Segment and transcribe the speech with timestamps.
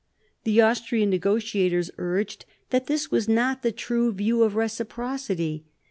[0.45, 5.65] The Austrian negotiators urged that this was not the true view of reciprocity.